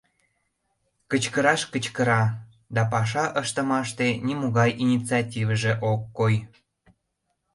[1.09, 2.23] Кычкыраш кычкыра
[2.75, 6.35] да паша ыштымаште нимогай инициативыже ок кой.